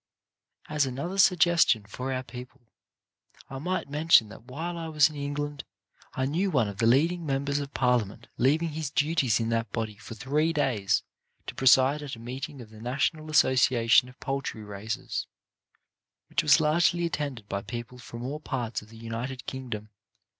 [0.39, 2.61] < As another suggestion for our people,
[3.51, 5.63] I might mention that while I was in England
[6.15, 9.71] I knew of one of the leading members of Parliament leaving his duties in that
[9.71, 11.03] body for three days
[11.45, 15.27] to preside at a meeting of the National Association of Poul try Raisers,
[16.29, 19.89] which was largely attended by people from all parts of the United Kingdom.